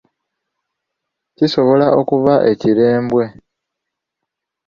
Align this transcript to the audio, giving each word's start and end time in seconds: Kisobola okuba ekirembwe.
Kisobola 1.35 1.87
okuba 1.99 2.33
ekirembwe. 2.51 3.25